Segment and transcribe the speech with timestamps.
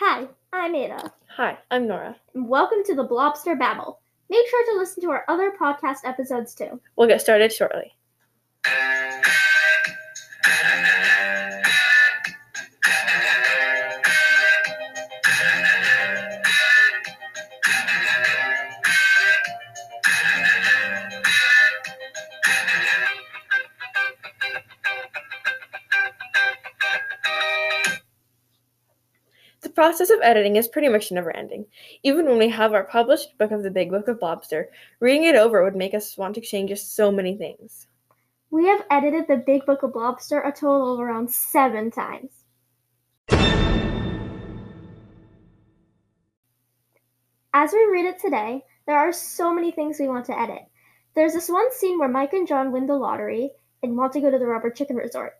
[0.00, 2.16] Hi, I'm Ada, Hi, I'm Nora.
[2.34, 4.00] and welcome to the Blobster Babble.
[4.30, 6.80] Make sure to listen to our other podcast episodes too.
[6.96, 7.92] We'll get started shortly.
[29.80, 31.64] Process of editing is pretty much never ending.
[32.02, 34.66] Even when we have our published book of the Big Book of Blobster,
[35.00, 37.86] reading it over would make us want to change just so many things.
[38.50, 42.30] We have edited the Big Book of Blobster a total of around seven times.
[47.54, 50.60] As we read it today, there are so many things we want to edit.
[51.14, 53.52] There's this one scene where Mike and John win the lottery
[53.82, 55.38] and want to go to the rubber chicken resort.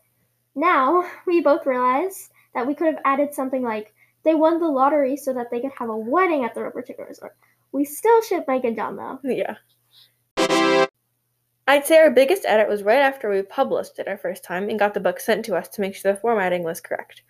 [0.55, 5.17] Now, we both realize that we could have added something like they won the lottery
[5.17, 7.35] so that they could have a wedding at the rubber chicken resort.
[7.71, 9.19] We still ship Mike and John though.
[9.23, 9.55] Yeah.
[11.67, 14.77] I'd say our biggest edit was right after we published it our first time and
[14.77, 17.21] got the book sent to us to make sure the formatting was correct.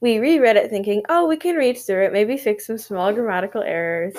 [0.00, 3.62] We reread it thinking, oh, we can read through it, maybe fix some small grammatical
[3.62, 4.14] errors.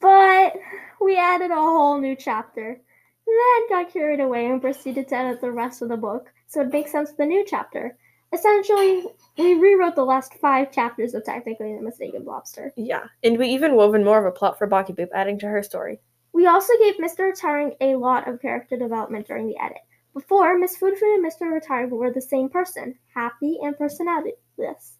[0.00, 0.54] But
[1.00, 2.80] we added a whole new chapter.
[3.26, 6.72] Then got carried away and proceeded to edit the rest of the book so it
[6.72, 7.96] makes sense to the new chapter.
[8.32, 9.06] Essentially,
[9.38, 12.72] we rewrote the last five chapters of Technically the Mistaken Lobster.
[12.76, 15.62] Yeah, and we even woven more of a plot for Bocky Boop, adding to her
[15.62, 16.00] story.
[16.32, 17.20] We also gave Mr.
[17.20, 19.78] Retiring a lot of character development during the edit.
[20.14, 21.52] Before, Miss Food Food and Mr.
[21.52, 24.96] Retiring were the same person, happy and personalityless.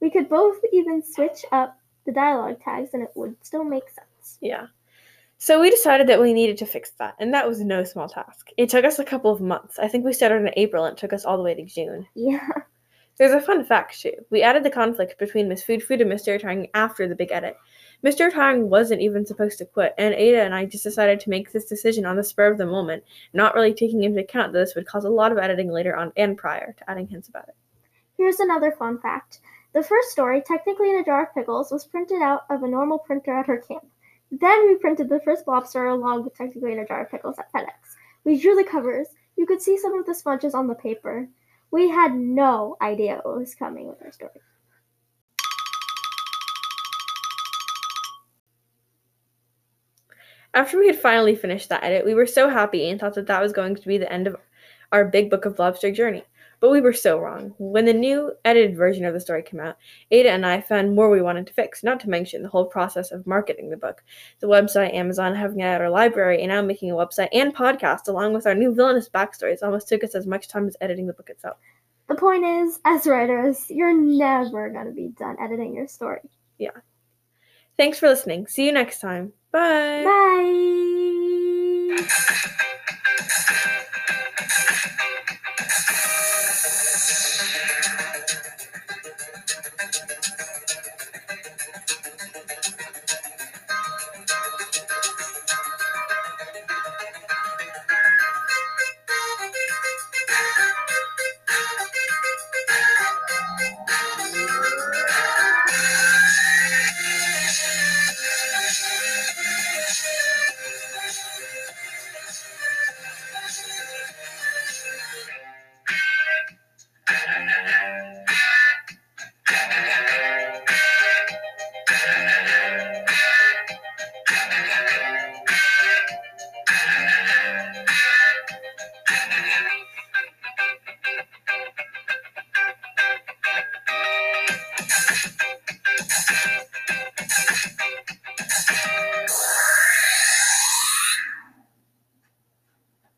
[0.00, 4.38] We could both even switch up the dialogue tags and it would still make sense.
[4.40, 4.66] Yeah.
[5.40, 8.48] So we decided that we needed to fix that, and that was no small task.
[8.56, 9.78] It took us a couple of months.
[9.78, 12.06] I think we started in April and it took us all the way to June.
[12.16, 12.48] Yeah.
[13.18, 14.12] There's a fun fact too.
[14.30, 16.32] We added the conflict between Miss Food Food and Mr.
[16.32, 17.56] Retiring after the big edit.
[18.04, 18.26] Mr.
[18.26, 21.64] Retiring wasn't even supposed to quit, and Ada and I just decided to make this
[21.64, 24.86] decision on the spur of the moment, not really taking into account that this would
[24.86, 27.56] cause a lot of editing later on and prior to adding hints about it.
[28.16, 29.40] Here's another fun fact.
[29.72, 32.98] The first story, technically in a jar of pickles, was printed out of a normal
[32.98, 33.84] printer at her camp.
[34.30, 37.52] Then we printed the first lobster along with technically in a jar of pickles at
[37.52, 37.96] FedEx.
[38.24, 39.08] We drew the covers.
[39.36, 41.28] You could see some of the smudges on the paper.
[41.70, 44.40] We had no idea what was coming with our story.
[50.54, 53.42] After we had finally finished that edit, we were so happy and thought that that
[53.42, 54.36] was going to be the end of
[54.92, 56.24] our big book of Blobster journey.
[56.60, 57.54] But we were so wrong.
[57.58, 59.76] When the new edited version of the story came out,
[60.10, 63.12] Ada and I found more we wanted to fix, not to mention the whole process
[63.12, 64.02] of marketing the book.
[64.40, 68.08] The website, Amazon, having it at our library, and now making a website and podcast,
[68.08, 71.12] along with our new villainous backstories, almost took us as much time as editing the
[71.12, 71.58] book itself.
[72.08, 76.20] The point is, as writers, you're never going to be done editing your story.
[76.58, 76.70] Yeah.
[77.76, 78.46] Thanks for listening.
[78.48, 79.32] See you next time.
[79.52, 80.02] Bye.
[80.04, 80.38] Bye!